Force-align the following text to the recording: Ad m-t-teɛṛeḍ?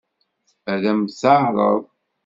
Ad 0.73 0.83
m-t-teɛṛeḍ? 0.97 1.81